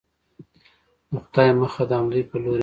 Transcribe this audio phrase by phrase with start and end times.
[1.11, 2.59] د خدای مخه د همدوی په لورې ده.